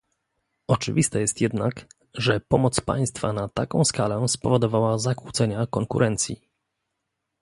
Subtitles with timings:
[0.67, 6.41] Oczywiste jest jednak, że pomoc państwa na taką skalę spowodowała zakłócenia konkurencji